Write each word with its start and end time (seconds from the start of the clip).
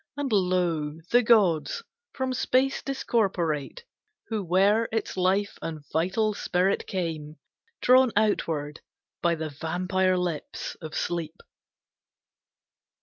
And, 0.17 0.31
lo, 0.33 0.97
the 1.11 1.21
gods, 1.21 1.83
from 2.11 2.33
space 2.33 2.81
discorporate, 2.81 3.81
Who 4.29 4.43
were 4.43 4.89
its 4.91 5.15
life 5.15 5.59
and 5.61 5.85
vital 5.93 6.33
spirit, 6.33 6.87
came, 6.87 7.35
Drawn 7.83 8.11
outward 8.15 8.79
by 9.21 9.35
the 9.35 9.49
vampire 9.51 10.17
lips 10.17 10.73
of 10.81 10.95
Sleep! 10.95 11.35